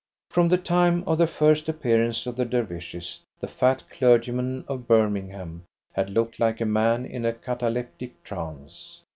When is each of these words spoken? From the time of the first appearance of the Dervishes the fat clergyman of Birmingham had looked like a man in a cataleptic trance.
From 0.31 0.47
the 0.49 0.57
time 0.57 1.03
of 1.05 1.19
the 1.19 1.27
first 1.27 1.69
appearance 1.69 2.25
of 2.25 2.35
the 2.35 2.43
Dervishes 2.43 3.21
the 3.39 3.47
fat 3.47 3.83
clergyman 3.91 4.65
of 4.67 4.87
Birmingham 4.87 5.63
had 5.93 6.09
looked 6.09 6.39
like 6.39 6.59
a 6.59 6.65
man 6.65 7.05
in 7.05 7.23
a 7.23 7.33
cataleptic 7.33 8.23
trance. 8.23 9.03